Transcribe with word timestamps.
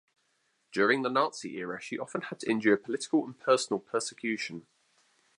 During 0.71 1.03
the 1.03 1.11
Nazi 1.11 1.57
era 1.57 1.79
she 1.79 1.99
often 1.99 2.21
had 2.21 2.39
to 2.39 2.49
endure 2.49 2.75
political 2.75 3.23
and 3.23 3.37
personal 3.39 3.79
persecution. 3.79 4.65